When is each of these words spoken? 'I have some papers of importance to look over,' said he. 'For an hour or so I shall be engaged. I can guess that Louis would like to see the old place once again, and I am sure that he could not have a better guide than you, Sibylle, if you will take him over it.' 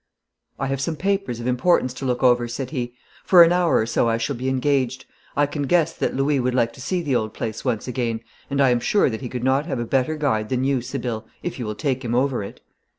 'I 0.57 0.65
have 0.65 0.81
some 0.81 0.95
papers 0.95 1.39
of 1.39 1.45
importance 1.45 1.93
to 1.93 2.05
look 2.05 2.23
over,' 2.23 2.47
said 2.47 2.71
he. 2.71 2.95
'For 3.23 3.43
an 3.43 3.51
hour 3.51 3.75
or 3.77 3.85
so 3.85 4.09
I 4.09 4.17
shall 4.17 4.35
be 4.35 4.49
engaged. 4.49 5.05
I 5.37 5.45
can 5.45 5.61
guess 5.67 5.93
that 5.93 6.15
Louis 6.15 6.39
would 6.39 6.55
like 6.55 6.73
to 6.73 6.81
see 6.81 7.03
the 7.03 7.15
old 7.15 7.35
place 7.35 7.63
once 7.63 7.87
again, 7.87 8.21
and 8.49 8.59
I 8.59 8.71
am 8.71 8.79
sure 8.79 9.11
that 9.11 9.21
he 9.21 9.29
could 9.29 9.43
not 9.43 9.67
have 9.67 9.77
a 9.77 9.85
better 9.85 10.15
guide 10.15 10.49
than 10.49 10.63
you, 10.63 10.81
Sibylle, 10.81 11.27
if 11.43 11.59
you 11.59 11.67
will 11.67 11.75
take 11.75 12.03
him 12.03 12.15
over 12.15 12.41
it.' 12.43 12.61